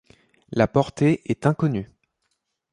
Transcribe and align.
La 0.51 0.67
portée 0.67 1.21
est 1.29 1.45
inconnue. 1.45 1.91